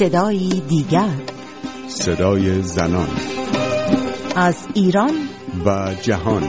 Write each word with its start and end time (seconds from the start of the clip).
صدایی 0.00 0.62
دیگر. 0.68 1.14
صدای 1.88 2.62
زنان. 2.62 3.08
از 4.36 4.68
ایران 4.74 5.28
و 5.66 5.94
جهان. 6.02 6.42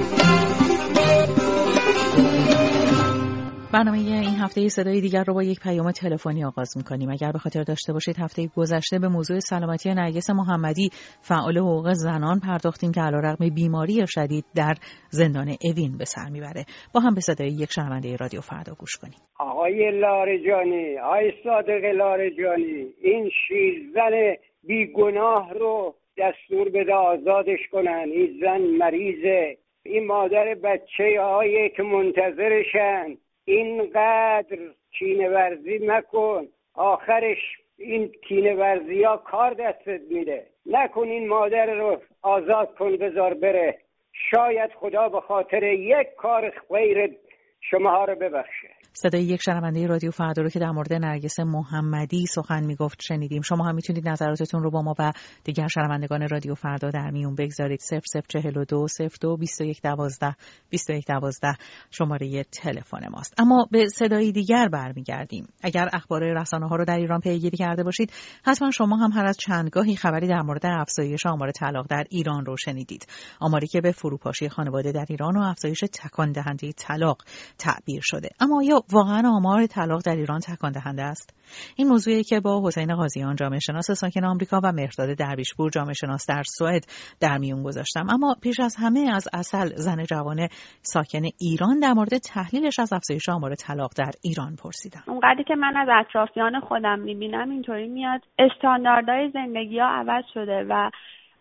برنامه 3.73 3.97
این 3.97 4.39
هفته 4.43 4.67
صدای 4.67 5.01
دیگر 5.01 5.23
رو 5.23 5.33
با 5.33 5.43
یک 5.43 5.59
پیام 5.59 5.91
تلفنی 5.91 6.45
آغاز 6.45 6.77
می‌کنیم. 6.77 7.09
اگر 7.09 7.31
به 7.31 7.39
خاطر 7.39 7.63
داشته 7.63 7.93
باشید 7.93 8.15
هفته 8.19 8.47
گذشته 8.55 8.99
به 8.99 9.07
موضوع 9.07 9.39
سلامتی 9.39 9.89
نرگس 9.89 10.29
محمدی 10.29 10.89
فعال 11.21 11.57
حقوق 11.57 11.93
زنان 11.93 12.39
پرداختیم 12.39 12.91
که 12.91 13.01
علیرغم 13.01 13.49
بیماری 13.55 14.07
شدید 14.07 14.45
در 14.55 14.73
زندان 15.09 15.47
اوین 15.63 15.97
به 15.97 16.05
سر 16.05 16.29
می‌بره. 16.31 16.65
با 16.93 16.99
هم 16.99 17.13
به 17.15 17.21
صدای 17.21 17.47
یک 17.47 17.71
شنونده 17.71 18.15
رادیو 18.15 18.41
فردا 18.41 18.73
گوش 18.79 18.95
کنیم. 19.01 19.19
آقای 19.39 19.91
لارجانی 19.99 20.99
آقای 20.99 21.31
صادق 21.43 21.83
لارجانی 21.85 22.85
این 23.01 23.31
شیرزن 23.47 24.35
بیگناه 24.63 25.53
رو 25.53 25.95
دستور 26.17 26.69
بده 26.69 26.93
آزادش 26.93 27.59
کنن. 27.71 28.05
این 28.13 28.39
زن 28.41 28.61
مریضه. 28.61 29.57
این 29.83 30.07
مادر 30.07 30.55
بچه 30.63 31.21
هایی 31.21 31.69
که 31.69 31.83
منتظرشن. 31.83 33.17
اینقدر 33.45 34.59
کینه 34.91 35.29
ورزی 35.29 35.79
نکن. 35.79 36.47
آخرش 36.73 37.57
این 37.77 38.11
کینه 38.27 38.55
ورزی 38.55 39.03
ها 39.03 39.17
کار 39.17 39.53
دستت 39.53 40.01
میده. 40.09 40.47
نکن 40.65 41.07
این 41.07 41.27
مادر 41.27 41.73
رو 41.73 42.01
آزاد 42.21 42.75
کن 42.75 42.97
بذار 42.97 43.33
بره. 43.33 43.77
شاید 44.13 44.71
خدا 44.73 45.09
به 45.09 45.21
خاطر 45.21 45.63
یک 45.63 46.07
کار 46.17 46.49
خیر 46.49 47.17
شما 47.61 48.05
رو 48.05 48.15
ببخشه. 48.15 48.80
صدای 48.93 49.23
یک 49.23 49.41
شنونده 49.45 49.87
رادیو 49.87 50.11
فردا 50.11 50.43
رو 50.43 50.49
که 50.49 50.59
در 50.59 50.71
مورد 50.71 50.93
نرگس 50.93 51.39
محمدی 51.39 52.25
سخن 52.25 52.65
می‌گفت 52.65 53.01
شنیدیم. 53.01 53.41
شما 53.41 53.63
هم 53.63 53.75
می‌تونید 53.75 54.07
نظراتتون 54.07 54.63
رو 54.63 54.71
با 54.71 54.81
ما 54.81 54.95
و 54.99 55.11
دیگر 55.43 55.67
شنوندگان 55.67 56.27
رادیو 56.27 56.55
فردا 56.55 56.89
در 56.89 57.11
میون 57.11 57.35
بگذارید. 57.35 57.81
0042 58.29 58.87
02 59.21 59.37
21 59.37 59.81
12 59.81 60.35
21 60.69 61.05
12 61.07 61.57
شماره 61.91 62.43
تلفن 62.43 63.07
ماست. 63.11 63.33
اما 63.37 63.67
به 63.71 63.87
صدای 63.87 64.31
دیگر 64.31 64.67
برمیگردیم. 64.67 65.47
اگر 65.61 65.89
اخبار 65.93 66.41
رسانه 66.41 66.67
ها 66.67 66.75
رو 66.75 66.85
در 66.85 66.97
ایران 66.97 67.19
پیگیری 67.19 67.57
کرده 67.57 67.83
باشید 67.83 68.11
حتما 68.43 68.71
شما 68.71 68.97
هم 68.97 69.11
هر 69.11 69.25
از 69.25 69.37
چندگاهی 69.37 69.95
خبری 69.95 70.27
در 70.27 70.41
مورد 70.41 70.65
افزایش 70.65 71.25
آمار 71.25 71.51
طلاق 71.51 71.87
در 71.89 72.03
ایران 72.09 72.45
رو 72.45 72.57
شنیدید. 72.57 73.07
آماری 73.39 73.67
که 73.67 73.81
به 73.81 73.91
فروپاشی 73.91 74.49
خانواده 74.49 74.91
در 74.91 75.05
ایران 75.09 75.37
و 75.37 75.41
افزایش 75.41 75.79
تکان 75.79 76.31
دهنده 76.31 76.71
طلاق 76.71 77.17
تعبیر 77.57 78.01
شده. 78.03 78.29
اما 78.39 78.63
یا 78.63 78.80
واقعا 78.93 79.21
آمار 79.25 79.65
طلاق 79.65 80.01
در 80.05 80.15
ایران 80.15 80.39
تکان 80.39 80.71
دهنده 80.71 81.03
است. 81.03 81.41
این 81.77 81.87
موضوعی 81.87 82.23
که 82.23 82.39
با 82.39 82.61
حسین 82.65 82.95
قاضیان 82.95 83.35
جامعه 83.35 83.59
شناس 83.59 83.91
ساکن 83.91 84.25
آمریکا 84.25 84.61
و 84.63 84.71
مهرداد 84.71 85.17
درویشپور 85.17 85.69
جامعه 85.69 85.93
شناس 85.93 86.25
در 86.29 86.43
سوئد 86.43 86.85
در 87.21 87.37
میون 87.37 87.63
گذاشتم. 87.63 88.07
اما 88.09 88.35
پیش 88.43 88.59
از 88.59 88.75
همه 88.79 89.09
از 89.13 89.27
اصل 89.33 89.67
زن 89.75 90.03
جوان 90.03 90.47
ساکن 90.81 91.21
ایران 91.39 91.79
در 91.79 91.93
مورد 91.93 92.17
تحلیلش 92.17 92.79
از 92.79 92.93
افزایش 92.93 93.29
آمار 93.29 93.55
طلاق 93.55 93.91
در 93.97 94.11
ایران 94.23 94.55
پرسیدم. 94.63 95.03
اونقدری 95.07 95.43
که 95.43 95.55
من 95.55 95.77
از 95.77 95.87
اطرافیان 95.91 96.59
خودم 96.59 96.99
می‌بینم 96.99 97.49
اینطوری 97.49 97.87
میاد. 97.87 98.21
استانداردهای 98.39 99.31
زندگی 99.33 99.79
ها 99.79 99.87
عوض 99.87 100.23
شده 100.33 100.65
و 100.69 100.89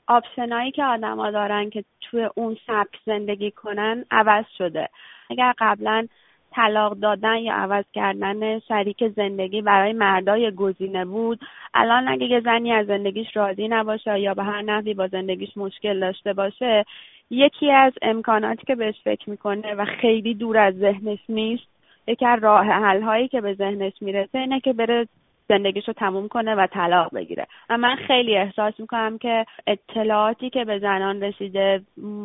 آپشنایی 0.07 0.73
که 0.73 0.85
آدما 0.85 1.31
دارن 1.31 1.71
که 1.71 1.85
توی 2.01 2.29
اون 2.37 2.57
سبک 2.67 2.97
زندگی 3.07 3.51
کنن 3.51 4.05
عوض 4.11 4.45
شده. 4.59 4.89
اگر 5.31 5.53
قبلا 5.59 6.07
طلاق 6.53 6.95
دادن 6.95 7.37
یا 7.37 7.55
عوض 7.55 7.85
کردن 7.93 8.59
شریک 8.59 9.09
زندگی 9.09 9.63
برای 9.63 9.93
مردای 9.93 10.51
گزینه 10.51 11.05
بود. 11.05 11.41
الان 11.75 12.09
اگه 12.09 12.27
یه 12.27 12.41
زنی 12.41 12.73
از 12.73 12.87
زندگیش 12.87 13.37
راضی 13.37 13.69
نباشه 13.69 14.21
یا 14.21 14.35
به 14.35 14.45
هر 14.45 14.63
نحوی 14.63 14.95
با 14.95 15.07
زندگیش 15.07 15.57
مشکل 15.57 16.01
داشته 16.01 16.33
باشه 16.33 16.85
یکی 17.31 17.73
از 17.73 17.93
امکاناتی 18.03 18.67
که 18.67 18.75
بهش 18.75 18.95
فکر 19.05 19.31
می‌کنه 19.31 19.75
و 19.75 19.85
خیلی 19.85 20.35
دور 20.35 20.59
از 20.59 20.75
ذهنش 20.75 21.19
نیست 21.29 21.71
یکی 22.07 22.27
از 22.27 22.43
راه 22.43 22.67
حل 22.67 23.03
هایی 23.03 23.29
که 23.29 23.41
به 23.41 23.55
ذهنش 23.55 23.93
می‌رسه 24.01 24.39
اینه 24.39 24.61
که 24.61 24.73
بره 24.73 25.07
زندگیش 25.49 25.89
رو 25.89 25.95
تموم 25.95 26.29
کنه 26.29 26.55
و 26.55 26.67
طلاق 26.67 27.15
بگیره. 27.15 27.47
و 27.71 27.79
من 27.79 27.97
خیلی 27.97 28.37
احساس 28.37 28.81
می‌کنم 28.81 29.19
که 29.19 29.47
اطلاعاتی 29.67 30.51
که 30.51 30.65
به 30.65 30.79
زنان 30.79 31.23
رسیده 31.23 31.83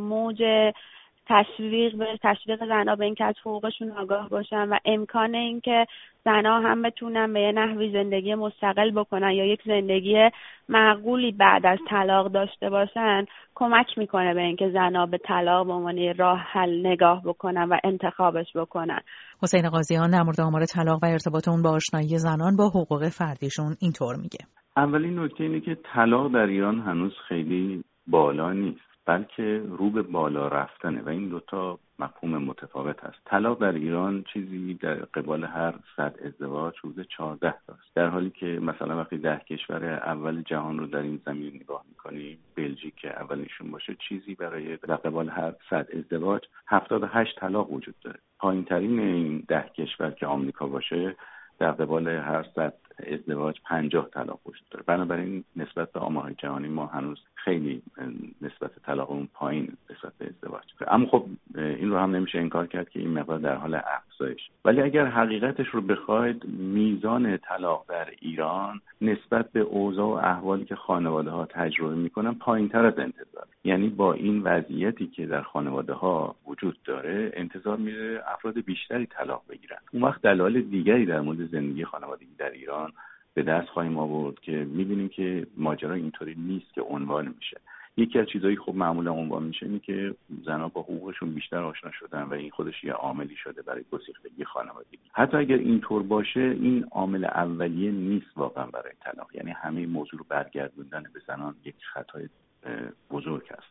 موج 0.09 0.44
تشویق 1.28 1.96
به 1.97 2.06
تشویق 2.24 2.66
زنها 2.66 2.96
به 2.96 3.06
اینکه 3.06 3.25
از 3.25 3.36
حقوقشون 3.41 3.91
آگاه 3.91 4.30
باشن 4.30 4.69
و 4.69 4.78
امکان 4.86 5.36
اینکه 5.36 5.86
زنها 6.25 6.59
هم 6.59 6.81
بتونن 6.81 7.34
به 7.34 7.41
یه 7.41 7.52
نحوی 7.52 7.91
زندگی 7.91 8.36
مستقل 8.36 8.91
بکنن 8.91 9.31
یا 9.31 9.46
یک 9.46 9.62
زندگی 9.66 10.30
معقولی 10.69 11.31
بعد 11.31 11.66
از 11.66 11.80
طلاق 11.90 12.31
داشته 12.31 12.69
باشن 12.69 13.25
کمک 13.56 13.97
می‌کنه 13.97 14.34
به 14.34 14.41
اینکه 14.41 14.69
زنها 14.69 15.06
به 15.06 15.18
طلاق 15.18 15.68
به 15.68 15.74
عنوان 15.74 16.14
راه 16.18 16.40
حل 16.40 16.88
نگاه 16.88 17.22
بکنن 17.25 17.69
و 17.69 17.78
انتخابش 17.84 18.47
بکنن. 18.56 19.00
حسین 19.44 19.69
قاضیان 19.69 20.09
در 20.09 20.24
مورد 20.24 20.41
آمار 20.41 20.66
طلاق 20.66 21.03
و 21.03 21.06
ارتباط 21.06 21.47
اون 21.47 21.62
با 21.62 21.69
آشنایی 21.69 22.18
زنان 22.18 22.56
با 22.56 22.69
حقوق 22.69 23.09
فردیشون 23.09 23.75
اینطور 23.81 24.16
میگه. 24.16 24.40
اولین 24.78 25.19
نکته 25.19 25.44
اینه 25.44 25.59
که 25.59 25.78
طلاق 25.94 26.34
در 26.34 26.46
ایران 26.46 26.80
هنوز 26.80 27.14
خیلی 27.28 27.84
بالا 28.08 28.53
نیست. 28.53 28.94
بلکه 29.05 29.63
رو 29.69 29.89
به 29.89 30.01
بالا 30.01 30.47
رفتنه 30.47 31.01
و 31.01 31.09
این 31.09 31.29
دوتا 31.29 31.79
مفهوم 31.99 32.38
متفاوت 32.38 33.03
هست. 33.03 33.17
طلاق 33.25 33.61
در 33.61 33.71
ایران 33.71 34.23
چیزی 34.33 34.73
در 34.73 34.95
قبال 34.95 35.43
هر 35.43 35.73
صد 35.97 36.16
ازدواج 36.25 36.73
حدود 36.79 37.07
چهارده 37.17 37.47
است 37.47 37.95
در 37.95 38.07
حالی 38.07 38.29
که 38.29 38.45
مثلا 38.45 38.97
وقتی 38.97 39.17
ده 39.17 39.41
کشور 39.49 39.85
اول 39.85 40.41
جهان 40.41 40.79
رو 40.79 40.88
در 40.88 40.99
این 40.99 41.21
زمین 41.25 41.55
نگاه 41.55 41.83
می‌کنیم 41.89 42.38
بلژیک 42.55 42.95
که 42.95 43.16
باشه 43.71 43.95
چیزی 44.09 44.35
برای 44.35 44.77
در 44.77 44.95
قبال 44.95 45.29
هر 45.29 45.53
صد 45.69 45.87
ازدواج 45.93 46.41
هفتاد 46.67 47.03
و 47.03 47.07
هشت 47.07 47.39
طلاق 47.39 47.72
وجود 47.72 47.95
داره. 48.01 48.19
پایین 48.39 48.66
ترین 48.66 48.99
این 48.99 49.43
ده 49.47 49.69
کشور 49.77 50.11
که 50.11 50.25
آمریکا 50.27 50.67
باشه 50.67 51.16
در 51.59 51.72
قبال 51.72 52.07
هر 52.07 52.45
صد 52.55 52.73
ازدواج 53.07 53.55
پنجاه 53.66 54.09
طلاق 54.09 54.39
وجود 54.45 54.69
داره. 54.72 54.83
بنابراین 54.87 55.43
نسبت 55.55 55.91
به 55.91 55.99
آمار 55.99 56.31
جهانی 56.31 56.67
ما 56.67 56.85
هنوز 56.85 57.19
خیلی 57.35 57.81
نسبت 58.41 58.65
طلاق 58.85 59.28
پایین 59.34 59.78
نسبت 59.90 60.13
به 60.18 60.25
ازدواج 60.25 60.63
اما 60.88 61.07
خب 61.07 61.25
این 61.56 61.90
رو 61.90 61.97
هم 61.97 62.16
نمیشه 62.16 62.40
انکار 62.40 62.68
کرد 62.68 62.90
که 62.90 63.00
این 63.00 63.09
مقدار 63.09 63.40
در 63.40 63.56
حال 63.56 63.75
افزایش. 63.75 64.50
ولی 64.66 64.81
اگر 64.81 65.06
حقیقتش 65.06 65.68
رو 65.68 65.81
بخواید 65.81 66.46
میزان 66.46 67.38
طلاق 67.38 67.85
در 67.90 68.07
ایران 68.19 68.81
نسبت 69.01 69.51
به 69.51 69.59
اوضاع 69.59 70.07
و 70.07 70.28
احوالی 70.28 70.66
که 70.66 70.75
خانواده 70.75 71.29
ها 71.29 71.46
تجربه 71.46 71.96
می‌کنن 71.96 72.34
پایین 72.34 72.69
تر 72.69 72.85
از 72.85 73.00
انتظار. 73.00 73.47
یعنی 73.63 73.90
با 73.90 74.13
این 74.13 74.41
وضعیتی 74.44 75.07
که 75.07 75.25
در 75.25 75.41
خانواده 75.41 75.94
ها 75.94 76.35
وجود 76.47 76.78
داره 76.85 77.31
انتظار 77.34 77.78
میره 77.78 78.23
افراد 78.28 78.59
بیشتری 78.59 79.06
طلاق 79.06 79.41
بگیرن. 79.50 79.78
اون 79.94 80.03
وقت 80.03 80.22
دلایل 80.22 80.62
دیگری 80.62 81.06
در 81.06 81.22
مورد 81.22 81.52
زندگی 81.52 81.85
خانوادگی 81.85 82.35
در 82.38 82.52
ایران 82.52 82.91
به 83.34 83.44
دست 83.44 83.67
خواهیم 83.67 83.97
آورد 83.97 84.40
که 84.40 84.52
می‌بینیم 84.52 85.09
که 85.09 85.47
ماجرا 85.57 85.94
اینطوری 85.94 86.35
نیست 86.38 86.73
که 86.73 86.81
عنوان 86.81 87.34
میشه. 87.38 87.57
یکی 87.97 88.19
از 88.19 88.28
چیزهایی 88.28 88.57
خب 88.57 88.75
معمولا 88.75 89.11
عنوان 89.11 89.44
میشه 89.44 89.66
اینه 89.66 89.79
که 89.79 90.16
زنها 90.45 90.67
با 90.67 90.81
حقوقشون 90.81 91.33
بیشتر 91.33 91.63
آشنا 91.63 91.91
شدن 91.91 92.23
و 92.23 92.33
این 92.33 92.50
خودش 92.50 92.83
یه 92.83 92.94
عاملی 92.94 93.35
شده 93.35 93.61
برای 93.61 93.83
گسیختگی 93.91 94.45
خانوادگی. 94.45 94.97
حتی 95.13 95.38
اگر 95.38 95.57
اینطور 95.57 96.03
باشه 96.03 96.39
این 96.39 96.85
عامل 96.91 97.25
اولیه 97.25 97.91
نیست 97.91 98.38
واقعا 98.38 98.66
برای 98.66 98.91
طلاق. 99.00 99.35
یعنی 99.35 99.51
همه 99.51 99.85
موضوع 99.85 100.19
رو 100.19 100.25
برگردوندن 100.29 101.03
به 101.13 101.22
زنان 101.28 101.55
یک 101.66 101.75
خطای 101.94 102.29
بزرگ 103.11 103.44
است. 103.51 103.67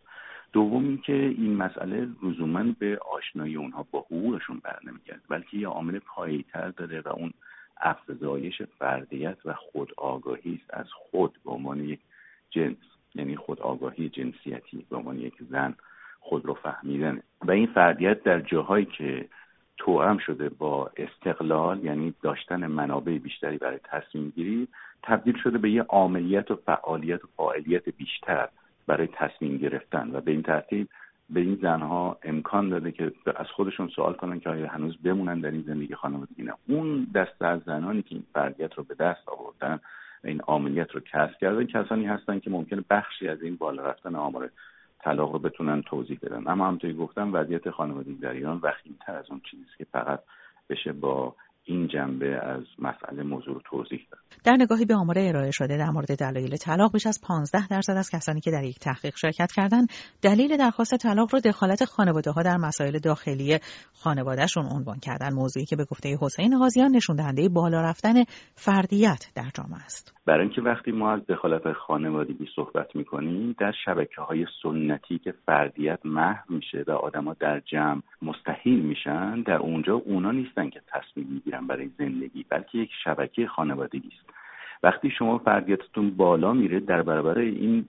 دوم 0.52 0.84
اینکه 0.84 1.12
این 1.12 1.56
مسئله 1.56 2.08
لزوما 2.22 2.64
به 2.78 2.98
آشنایی 3.12 3.56
اونها 3.56 3.86
با 3.90 4.00
حقوقشون 4.00 4.60
برنمیگرده 4.64 5.22
بلکه 5.28 5.56
یه 5.56 5.69
عامل 5.69 5.99
پایه‌تر 5.99 6.69
داره 6.69 7.00
و 7.00 7.08
اون 7.08 7.32
افزایش 7.81 8.62
فردیت 8.62 9.38
و 9.44 9.54
خود 9.54 9.93
آگاهی 9.96 10.60
است 10.62 10.75
از 10.75 10.87
خود 10.93 11.38
به 11.44 11.50
عنوان 11.50 11.84
یک 11.84 12.00
جنس. 12.50 12.76
یعنی 13.14 13.37
خود 13.37 13.61
آگاهی 13.61 14.08
جنسیتی 14.08 14.87
به 14.90 14.96
عنوان 14.96 15.19
یک 15.19 15.34
زن 15.50 15.75
خود 16.20 16.46
رو 16.46 16.55
فهمیدن 16.55 17.22
و 17.44 17.50
این 17.50 17.66
فردیت 17.66 18.22
در 18.22 18.40
جاهایی 18.40 18.84
که 18.84 19.28
توأم 19.76 20.19
شده 20.19 20.49
با 20.49 20.90
استقلال 20.96 21.84
یعنی 21.84 22.14
داشتن 22.22 22.66
منابع 22.66 23.19
بیشتری 23.19 23.58
برای 23.58 23.78
تصمیم 23.84 24.32
گیری 24.37 24.69
تبدیل 25.02 25.37
شده 25.43 25.58
به 25.58 25.70
یه 25.70 25.82
عاملیت 25.82 26.50
و 26.50 26.56
فعالیت 26.56 27.25
و 27.25 27.28
فعالیت 27.37 27.88
بیشتر 27.88 28.49
برای 28.87 29.06
تصمیم 29.06 29.56
گرفتن. 29.56 30.11
و 30.12 30.20
به 30.20 30.31
این 30.31 30.43
ترتیب 30.43 30.88
به 31.31 31.40
این 31.40 31.58
زنها 31.62 32.19
امکان 32.22 32.69
داده 32.69 32.93
که 32.93 33.12
از 33.37 33.46
خودشون 33.46 33.88
سوال 33.88 34.12
کنن 34.12 34.40
که 34.40 34.50
آیا 34.50 34.69
هنوز 34.69 34.96
بمونن 34.96 35.40
در 35.40 35.50
این 35.50 35.64
زندگی 35.66 35.94
خانوادگی. 35.94 36.43
نه 36.43 36.55
اون 36.69 37.06
دسته 37.14 37.46
از 37.46 37.61
زنانی 37.66 38.02
که 38.02 38.14
این 38.14 38.25
فردیت 38.34 38.75
رو 38.75 38.84
به 38.84 38.94
دست 38.94 39.28
آوردن 39.28 39.81
این 40.25 40.41
عملیت 40.49 40.91
رو 40.91 41.00
کسب 41.00 41.38
کردن 41.41 41.67
کسانی 41.67 42.06
هستن 42.06 42.38
که 42.41 42.50
ممکنه 42.50 42.85
بخشی 42.91 43.29
از 43.29 43.43
این 43.43 43.56
بالا 43.56 43.82
رفتن 43.82 44.15
آمار 44.15 44.50
طلاق 44.99 45.32
رو 45.32 45.38
بتونن 45.38 45.82
توضیح 45.82 46.19
بدن. 46.23 46.49
اما 46.49 46.67
همونطوری 46.67 46.94
گفتم 46.94 47.35
وضعیت 47.35 47.71
خانوادگی 47.71 48.15
در 48.15 48.32
ایران 48.32 48.61
وخیمتر 48.62 49.17
از 49.17 49.31
اون 49.31 49.41
چیزی 49.50 49.65
که 49.79 49.87
فقط 49.93 50.21
بشه 50.71 50.93
با 50.93 51.35
این 51.64 51.88
جنبه 51.88 52.26
از 52.26 52.62
مسئله 52.78 53.22
موضوع 53.22 53.55
رو 53.55 53.61
توضیح 53.64 54.06
داد. 54.11 54.20
در 54.44 54.56
نگاهی 54.61 54.84
به 54.84 54.94
آمار 54.94 55.19
ارائه 55.19 55.50
شده 55.50 55.76
در 55.76 55.90
مورد 55.90 56.19
دلایل 56.19 56.56
طلاق 56.56 56.93
بیش 56.93 57.06
از 57.06 57.20
15 57.28 57.69
درصد 57.69 57.93
از 57.93 58.11
کسانی 58.11 58.40
که 58.40 58.50
در 58.50 58.64
یک 58.64 58.78
تحقیق 58.78 59.16
شرکت 59.16 59.52
کردند 59.52 59.88
دلیل 60.22 60.56
درخواست 60.56 60.96
طلاق 60.96 61.28
رو 61.32 61.40
دخالت 61.40 61.84
خانواده 61.84 62.31
ها 62.31 62.43
در 62.43 62.56
مسائل 62.56 62.99
داخلی 62.99 63.58
خانوادهشون 63.93 64.64
عنوان 64.66 64.99
کردن 64.99 65.34
موضوعی 65.34 65.66
که 65.66 65.76
به 65.76 65.84
گفته 65.84 66.19
حسین 66.20 66.58
غازیان 66.58 66.90
نشون 66.90 67.16
دهنده 67.16 67.49
بالا 67.49 67.81
رفتن 67.81 68.14
فردیت 68.55 69.32
در 69.37 69.50
جامعه 69.55 69.84
است. 69.84 70.14
برای 70.26 70.40
اینکه 70.40 70.62
وقتی 70.62 70.93
ما 70.93 71.12
از 71.12 71.26
دخالت 71.26 71.72
خانوادگی 71.72 72.49
صحبت 72.56 72.96
می‌کنیم 72.96 73.55
در 73.58 73.72
شبکه 73.84 74.20
های 74.20 74.46
سنتی 74.62 75.19
که 75.19 75.34
فردیت 75.46 75.99
محو 76.05 76.55
میشه 76.55 76.84
و 76.87 76.90
آدما 76.90 77.34
در 77.40 77.61
جمع 77.61 78.02
مستحیل 78.22 78.81
میشن 78.81 79.43
در 79.43 79.56
اونجا 79.56 79.94
اونا 79.94 80.31
نیستن 80.31 80.70
که 80.70 80.81
تصمیم 80.87 81.26
می‌گیرن 81.31 81.53
برای 81.60 81.90
زندگی 81.98 82.44
بلکه 82.48 82.78
یک 82.78 82.90
شبکه 83.04 83.46
خانوادگی 83.46 84.08
است 84.16 84.34
وقتی 84.82 85.10
شما 85.10 85.38
فردیتتون 85.38 86.10
بالا 86.10 86.52
میره 86.52 86.80
در 86.80 87.02
برابر 87.02 87.38
این 87.38 87.84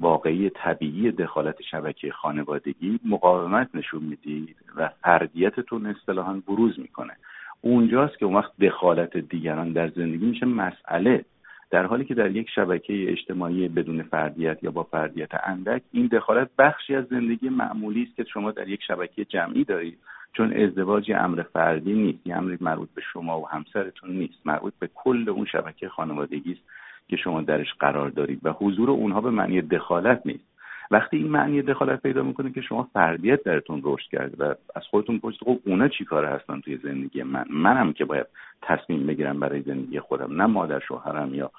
واقعه‌ی 0.00 0.50
طبیعی 0.50 1.10
دخالت 1.10 1.62
شبکه 1.62 2.12
خانوادگی 2.12 3.00
مقاومت 3.04 3.68
نشون 3.74 4.02
می‌دید 4.02 4.56
و 4.76 4.90
فردیتتون 5.02 5.86
اصطلاحا 5.86 6.42
بروز 6.48 6.80
می‌کنه. 6.80 7.16
اونجاست 7.60 8.18
که 8.18 8.26
اون 8.26 8.36
وقت 8.36 8.52
دخالت 8.60 9.16
دیگران 9.16 9.72
در 9.72 9.88
زندگی 9.88 10.26
میشه. 10.26 10.46
مسئله 10.46 11.24
در 11.70 11.86
حالی 11.86 12.04
که 12.04 12.14
در 12.14 12.30
یک 12.30 12.50
شبکه 12.54 13.12
اجتماعی 13.12 13.68
بدون 13.68 14.02
فردیت 14.02 14.58
یا 14.62 14.70
با 14.70 14.82
فردیت 14.82 15.30
اندک 15.44 15.82
این 15.92 16.06
دخالت 16.06 16.48
بخشی 16.58 16.94
از 16.94 17.04
زندگی 17.04 17.48
معمولی 17.48 18.02
است 18.02 18.16
که 18.16 18.24
شما 18.24 18.50
در 18.50 18.68
یک 18.68 18.82
شبکه 18.82 19.24
جمعی 19.24 19.64
دارید. 19.64 19.98
چون 20.32 20.52
ازدواج 20.52 21.12
امر 21.12 21.42
فردی 21.42 21.92
نیست 21.92 22.26
یه 22.26 22.36
امری 22.36 22.58
مربوط 22.60 22.88
به 22.94 23.02
شما 23.12 23.40
و 23.40 23.48
همسرتون 23.48 24.10
نیست 24.10 24.46
مربوط 24.46 24.72
به 24.78 24.88
کل 24.94 25.28
اون 25.28 25.44
شبکه 25.44 25.88
خانوادگی 25.88 26.52
است 26.52 26.62
که 27.08 27.16
شما 27.16 27.42
درش 27.42 27.74
قرار 27.80 28.10
دارید 28.10 28.40
و 28.42 28.52
حضور 28.52 28.90
اونها 28.90 29.20
به 29.20 29.30
معنی 29.30 29.62
دخالت 29.62 30.22
نیست. 30.24 30.44
وقتی 30.90 31.16
این 31.16 31.28
معنی 31.28 31.62
دخالت 31.62 32.02
پیدا 32.02 32.22
می‌کنه 32.22 32.52
که 32.52 32.60
شما 32.60 32.88
فردیت 32.92 33.42
درتون 33.42 33.80
رشد 33.84 34.10
کرده 34.10 34.44
و 34.44 34.54
از 34.74 34.82
خودتون 34.90 35.18
پرسید 35.18 35.40
خب 35.44 35.58
اونا 35.66 35.88
چی 35.88 36.04
کار 36.04 36.24
هستن 36.24 36.60
توی 36.60 36.76
زندگی 36.76 37.22
من؟ 37.22 37.44
منم 37.50 37.92
که 37.92 38.04
باید 38.04 38.26
تصمیم 38.62 39.06
بگیرم 39.06 39.40
برای 39.40 39.62
زندگی 39.62 40.00
خودم 40.00 40.42
نه 40.42 40.46
مادر 40.46 40.80
شوهرم 40.80 41.34
یا 41.34 41.50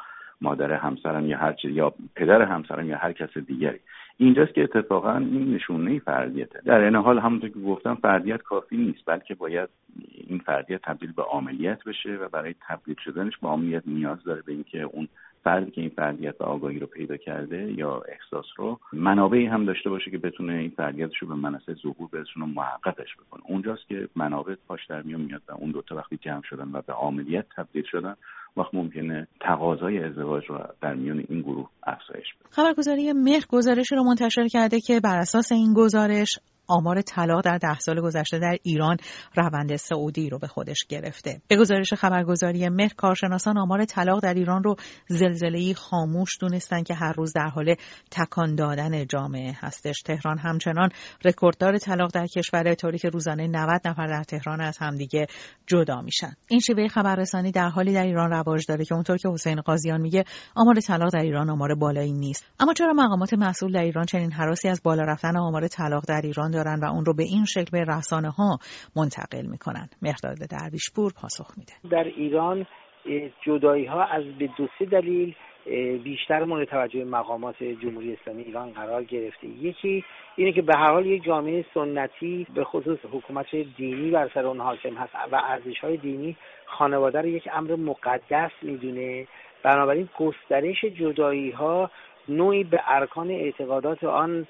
مادر 0.41 0.74
همسرم 0.74 1.27
یا 1.27 1.38
هر 1.38 1.56
یا 1.63 1.94
پدر 2.15 2.41
همسرم 2.41 2.89
یا 2.89 2.97
هر 2.97 3.13
کس 3.13 3.38
دیگری. 3.38 3.79
اینجاست 4.17 4.53
که 4.53 4.63
اتفاقا 4.63 5.17
این 5.17 5.55
نشونه 5.55 5.99
فردیته. 5.99 6.61
در 6.65 6.79
این 6.79 6.95
حال 6.95 7.19
همونطور 7.19 7.49
که 7.49 7.59
گفتم 7.59 7.95
فردیت 7.95 8.41
کافی 8.41 8.77
نیست 8.77 9.05
بلکه 9.05 9.35
باید 9.35 9.69
این 10.27 10.39
فردیت 10.39 10.81
تبدیل 10.81 11.11
به 11.11 11.23
عاملیت 11.23 11.83
بشه 11.83 12.17
و 12.21 12.29
برای 12.29 12.55
تبدیل 12.67 12.95
شدنش 13.03 13.37
به 13.37 13.47
عاملیت 13.47 13.83
نیاز 13.87 14.23
داره 14.23 14.41
به 14.41 14.51
اینکه 14.51 14.81
اون 14.81 15.07
فردی 15.43 15.71
که 15.71 15.81
این 15.81 15.89
فردیت 15.89 16.41
و 16.41 16.43
آگاهی 16.43 16.79
رو 16.79 16.87
پیدا 16.87 17.17
کرده 17.17 17.71
یا 17.71 18.03
احساس 18.07 18.45
رو 18.57 18.79
منابعی 18.93 19.45
هم 19.45 19.65
داشته 19.65 19.89
باشه 19.89 20.11
که 20.11 20.17
بتونه 20.17 20.53
این 20.53 20.73
فردیتش 20.77 21.17
رو 21.17 21.27
به 21.27 21.33
منصه 21.33 21.73
ظهور 21.73 22.09
برسونه 22.11 22.45
و 22.45 22.49
محققش 22.49 23.15
بکنه. 23.15 23.41
اونجاست 23.45 23.87
که 23.87 24.07
منابع 24.15 24.55
پاش 24.67 24.85
در 24.85 25.01
میاد 25.01 25.41
و 25.47 25.51
اون 25.51 25.71
دوتا 25.71 25.95
وقتی 25.95 26.17
جمع 26.17 26.41
شدن 26.43 26.69
و 26.73 26.81
به 26.81 26.93
عاملیت 26.93 27.45
تبدیل 27.55 27.83
شدن 27.83 28.15
وقت 28.57 28.74
ممکنه 28.74 29.27
تقاضای 29.42 30.03
ازدواج 30.03 30.44
رو 30.50 30.59
در 30.81 30.94
میان 30.94 31.25
این 31.30 31.42
گروه 31.42 31.69
افزایش 31.83 32.27
بده. 32.39 32.50
خبرگزاری 32.50 33.13
مهر 33.13 33.45
گزارش 33.50 33.92
رو 33.92 34.03
منتشر 34.03 34.48
کرده 34.48 34.80
که 34.80 35.00
بر 35.00 35.18
اساس 35.18 35.51
این 35.51 35.74
گزارش 35.74 36.39
آمار 36.71 37.01
طلاق 37.01 37.41
در 37.41 37.57
ده 37.57 37.79
سال 37.79 38.01
گذشته 38.01 38.39
در 38.39 38.57
ایران 38.63 38.97
روند 39.35 39.75
سعودی 39.75 40.29
رو 40.29 40.39
به 40.39 40.47
خودش 40.47 40.85
گرفته. 40.89 41.41
به 41.47 41.56
گزارش 41.56 41.94
خبرگزاری 41.94 42.69
مهر 42.69 42.94
کارشناسان 42.94 43.57
آمار 43.57 43.85
طلاق 43.85 44.23
در 44.23 44.33
ایران 44.33 44.63
رو 44.63 44.75
زلزله‌ای 45.09 45.73
خاموش 45.73 46.29
دونستن 46.39 46.83
که 46.83 46.94
هر 46.94 47.13
روز 47.13 47.33
در 47.33 47.47
حال 47.47 47.75
تکان 48.12 48.56
دادن 48.56 49.06
جامعه 49.06 49.57
هستش. 49.59 50.01
تهران 50.01 50.38
همچنان 50.38 50.89
رکورددار 51.25 51.77
طلاق 51.77 52.12
در 52.13 52.27
کشور 52.27 52.74
طوری 52.74 52.97
که 52.97 53.09
روزانه 53.09 53.47
90 53.47 53.81
نفر 53.85 54.07
در 54.07 54.24
تهران 54.24 54.62
از 54.62 54.77
همدیگه 54.77 55.27
جدا 55.67 56.01
میشن. 56.01 56.33
این 56.47 56.59
شیوه 56.59 56.88
خبررسانی 56.88 57.51
در 57.51 57.69
حالی 57.69 57.94
در 57.94 58.03
ایران 58.03 58.29
رواج 58.31 58.65
داره 58.67 58.85
که 58.85 58.95
اونطور 58.95 59.17
که 59.17 59.29
حسین 59.29 59.62
قاضیان 59.62 60.01
میگه 60.01 60.24
آمار 60.56 60.79
طلاق 60.79 61.13
در 61.13 61.19
ایران 61.19 61.50
آمار 61.50 61.75
بالایی 61.75 62.13
نیست. 62.13 62.45
اما 62.59 62.74
چرا 62.74 62.94
مقامات 62.94 63.33
مسئول 63.33 63.71
در 63.71 63.83
ایران 63.83 64.06
چنین 64.06 64.31
حراسی 64.31 64.67
از 64.67 64.81
بالا 64.83 65.03
رفتن 65.03 65.38
آمار 65.38 65.67
طلاق 65.67 66.03
در 66.07 66.21
ایران 66.24 66.60
دارن 66.63 66.79
و 66.79 66.85
اون 66.85 67.05
رو 67.05 67.13
به 67.13 67.23
این 67.23 67.45
شکل 67.45 67.71
به 67.71 67.83
رسانه 67.83 68.29
ها 68.29 68.57
منتقل 68.95 69.45
می‌کنن. 69.45 69.89
مهداد 70.01 70.37
درویشپور 70.49 71.11
پاسخ 71.21 71.57
میده. 71.57 71.73
در 71.91 72.03
ایران 72.03 72.65
جدایی 73.45 73.85
ها 73.85 74.03
از 74.03 74.23
به 74.39 74.49
دو 74.57 74.67
سه 74.79 74.85
دلیل 74.85 75.35
بیشتر 76.03 76.43
مورد 76.43 76.67
توجه 76.67 77.03
مقامات 77.03 77.63
جمهوری 77.63 78.13
اسلامی 78.13 78.43
ایران 78.43 78.71
قرار 78.71 79.03
گرفته. 79.03 79.47
یکی 79.47 80.03
اینه 80.35 80.51
که 80.53 80.61
به 80.61 80.73
هر 80.77 80.91
حال 80.91 81.05
یک 81.05 81.23
جامعه 81.23 81.65
سنتی 81.73 82.47
به 82.55 82.63
خصوص 82.63 82.99
حکومت 83.11 83.45
دینی 83.77 84.11
بر 84.11 84.29
سر 84.33 84.45
اون 84.45 84.59
حاکم 84.59 84.95
هست 84.95 85.13
و 85.31 85.35
ارزش 85.35 85.79
های 85.79 85.97
دینی 85.97 86.37
خانواده 86.65 87.21
رو 87.21 87.27
یک 87.27 87.49
امر 87.53 87.75
مقدس 87.75 88.51
می‌دونه. 88.61 89.27
بنابراین 89.63 90.09
گسترش 90.19 90.85
جدایی 90.85 91.51
ها 91.51 91.91
نوعی 92.29 92.63
به 92.63 92.81
ارکان 92.87 93.31
اعتقادات 93.31 94.03
آن 94.03 94.47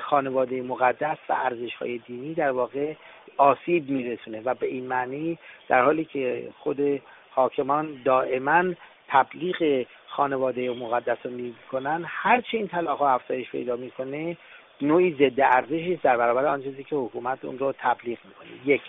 خانواده 0.00 0.62
مقدس 0.62 1.18
و 1.28 1.32
ارزش 1.32 1.74
های 1.74 1.98
دینی 1.98 2.34
در 2.34 2.50
واقع 2.50 2.94
آسیب 3.36 3.90
میرسونه 3.90 4.40
و 4.44 4.54
به 4.54 4.66
این 4.66 4.86
معنی 4.86 5.38
در 5.68 5.84
حالی 5.84 6.04
که 6.04 6.48
خود 6.58 7.02
حاکمان 7.30 8.02
دائما 8.04 8.64
تبلیغ 9.08 9.86
خانواده 10.06 10.70
مقدس 10.70 11.18
رو 11.24 11.30
می‌کنن 11.30 12.04
هرچی 12.06 12.56
این 12.56 12.68
طلاق 12.68 12.98
ها 12.98 13.10
افزایش 13.10 13.50
پیدا 13.50 13.76
می‌کنه 13.76 14.36
نوعی 14.82 15.14
ضد 15.14 15.40
ارزشی 15.40 15.96
در 15.96 16.16
برابر 16.16 16.46
آن 16.46 16.62
چیزی 16.62 16.84
که 16.84 16.96
حکومت 16.96 17.44
اون 17.44 17.58
رو 17.58 17.74
تبلیغ 17.78 18.18
می‌کنه. 18.24 18.48
یک. 18.74 18.82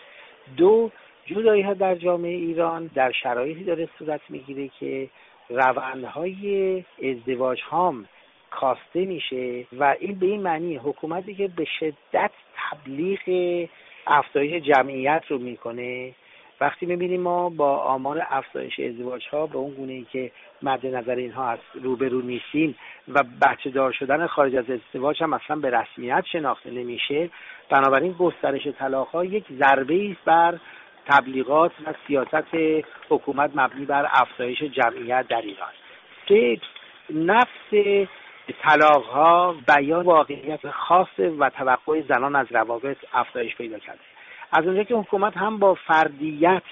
دو 0.57 0.91
جدایی 1.25 1.61
ها 1.61 1.73
در 1.73 1.95
جامعه 1.95 2.31
ایران 2.31 2.91
در 2.95 3.11
شرایطی 3.11 3.63
داره 3.63 3.89
صورت 3.99 4.21
می‌گیره 4.29 4.69
که 4.79 5.09
روندهای 5.49 6.83
ازدواج 7.03 7.61
هام 7.61 8.05
کاسته 8.51 9.05
میشه 9.05 9.65
و 9.73 9.95
این 9.99 10.19
به 10.19 10.25
این 10.25 10.41
معنی 10.41 10.75
حکومتی 10.75 11.35
که 11.35 11.47
به 11.47 11.65
شدت 11.79 12.31
تبلیغ 12.55 13.19
افزایش 14.07 14.63
جمعیت 14.63 15.23
رو 15.27 15.37
می‌کنه. 15.37 16.11
وقتی 16.61 16.85
می‌بینیم 16.85 17.21
ما 17.21 17.49
با 17.49 17.77
آمار 17.77 18.27
افزایش 18.29 18.79
ازدواج 18.79 19.27
ها 19.27 19.47
به 19.47 19.57
اون 19.57 19.73
گونه 19.73 19.93
ای 19.93 20.05
که 20.11 20.31
مد 20.61 20.85
نظر 20.85 21.15
اینها 21.15 21.49
هست 21.49 21.63
روبرو 21.73 22.21
نیستیم 22.21 22.75
و 23.07 23.23
بچه 23.41 23.69
دار 23.69 23.91
شدن 23.91 24.27
خارج 24.27 24.55
از 24.55 24.65
ازدواج 24.69 25.23
هم 25.23 25.33
اصلا 25.33 25.55
به 25.55 25.69
رسمیت 25.69 26.23
شناخته 26.31 26.71
نمیشه 26.71 27.29
بنابراین 27.69 28.11
گسترش 28.11 28.67
طلاق 28.67 29.07
ها 29.07 29.25
یک 29.25 29.45
ضربه 29.59 30.11
است 30.11 30.25
بر 30.25 30.59
تبلیغات 31.07 31.71
و 31.85 31.93
سیاست 32.07 32.55
حکومت 33.09 33.51
مبنی 33.55 33.85
بر 33.85 34.07
افزایش 34.11 34.63
جمعیت 34.63 35.27
در 35.27 35.41
ایران. 35.41 35.69
نفس 37.09 38.07
طلاق 38.61 39.03
ها 39.05 39.55
بیان 39.67 40.05
واقعیت 40.05 40.69
خاص 40.69 41.19
و 41.39 41.49
توقع 41.49 42.01
زنان 42.01 42.35
از 42.35 42.47
روابط 42.51 42.97
افزایش 43.13 43.55
پیدا 43.55 43.79
کرده. 43.79 43.99
از 44.51 44.65
اونجا 44.65 44.83
که 44.83 44.95
حکومت 44.95 45.37
هم 45.37 45.59
با 45.59 45.73
فردیت 45.73 46.63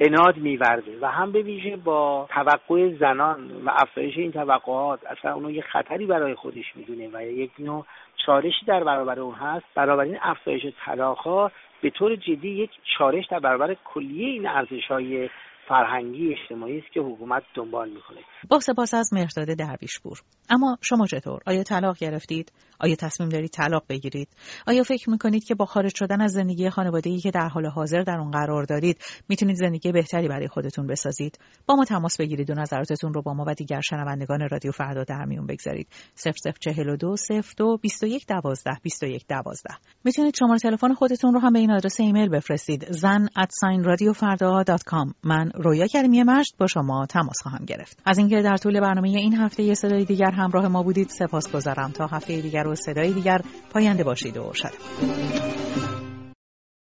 اناد 0.00 0.36
میورده 0.36 0.98
و 1.00 1.06
هم 1.06 1.32
به 1.32 1.42
ویژه 1.42 1.76
با 1.76 2.28
توقع 2.30 2.88
زنان 2.88 3.50
و 3.64 3.70
افزایش 3.70 4.16
این 4.16 4.32
توقعات 4.32 5.06
اصلا 5.06 5.34
اونو 5.34 5.50
یه 5.50 5.62
خطری 5.62 6.06
برای 6.06 6.34
خودش 6.34 6.76
می‌دونه 6.76 7.08
و 7.12 7.22
یک 7.22 7.50
نوع 7.58 7.86
چالشی 8.26 8.66
در 8.66 8.84
برابر 8.84 9.20
اون 9.20 9.34
هست. 9.34 9.78
این 9.78 10.18
افزایش 10.22 10.66
طلاق 10.84 11.18
ها 11.18 11.52
به 11.80 11.90
طور 11.90 12.16
جدی 12.16 12.48
یک 12.48 12.70
چالش 12.98 13.26
در 13.26 13.38
برابر 13.38 13.76
کلیه 13.84 14.26
این 14.28 14.46
ارزش 14.46 14.86
های 14.86 15.30
فرهنگی 15.68 16.34
اجتماعی 16.34 16.78
است 16.78 16.92
که 16.94 17.00
حکومت 17.00 17.42
دنبال 17.54 17.88
می‌کنه. 17.88 18.18
با 18.50 18.60
سپاس 18.60 18.94
از 18.94 19.10
مهرداد 19.12 19.56
درویشپور 19.58 20.20
اما 20.50 20.78
شما 20.80 21.06
چطور؟ 21.06 21.40
آیا 21.46 21.62
طلاق 21.62 21.98
گرفتید؟ 21.98 22.52
آیا 22.80 22.94
تصمیم 22.94 23.28
دارید 23.28 23.50
طلاق 23.50 23.84
بگیرید؟ 23.88 24.28
آیا 24.66 24.82
فکر 24.82 25.10
می‌کنید 25.10 25.44
که 25.44 25.54
با 25.54 25.64
خارج 25.64 25.94
شدن 25.94 26.20
از 26.20 26.32
زندگی 26.32 26.70
خانوادگی 26.70 27.18
که 27.18 27.30
در 27.30 27.48
حال 27.48 27.66
حاضر 27.66 28.02
در 28.02 28.18
اون 28.18 28.30
قرار 28.30 28.64
دارید 28.64 28.98
می‌تونید 29.28 29.56
زندگی 29.56 29.92
بهتری 29.92 30.28
برای 30.28 30.48
خودتون 30.48 30.86
بسازید؟ 30.86 31.38
با 31.66 31.74
ما 31.74 31.84
تماس 31.84 32.20
بگیرید 32.20 32.50
و 32.50 32.54
نظراتتون 32.54 33.14
رو 33.14 33.22
با 33.22 33.34
ما 33.34 33.44
و 33.46 33.54
دیگر 33.54 33.80
شنوندگان 33.80 34.48
رادیو 34.50 34.72
فردا 34.72 35.04
در 35.04 35.24
میون 35.24 35.46
بگذارید. 35.46 35.88
0042 36.14 37.16
02 37.56 37.76
21 37.82 38.26
12 38.26 38.70
21 38.82 39.26
12 39.28 39.74
می‌تونید 40.04 40.36
شماره 40.36 40.58
تلفن 40.58 40.94
خودتون 40.94 41.34
رو 41.34 41.40
هم 41.40 41.52
به 41.52 41.58
این 41.58 41.70
آدرس 41.70 42.00
ایمیل 42.00 42.28
بفرستید. 42.28 42.86
زن 42.90 43.26
من 45.24 45.50
رویا 45.56 45.86
کریمی 45.86 46.22
مشت 46.22 46.54
با 46.58 46.66
شما 46.66 47.06
تماس 47.06 47.36
خواهم 47.42 47.64
گرفت. 47.64 47.98
از 48.04 48.18
اینکه 48.18 48.42
در 48.42 48.56
طول 48.56 48.80
برنامه 48.80 49.08
این 49.08 49.34
هفته 49.34 49.62
یه 49.62 49.74
صدای 49.74 50.04
دیگر 50.04 50.30
همراه 50.30 50.68
ما 50.68 50.82
بودید 50.82 51.08
سپاسگزارم 51.08 51.90
تا 51.90 52.06
هفته 52.06 52.40
دیگر 52.40 52.66
و 52.66 52.74
صدای 52.74 53.12
دیگر 53.12 53.40
پاینده 53.70 54.04
باشید 54.04 54.36
و 54.36 54.52
شد 54.54 54.72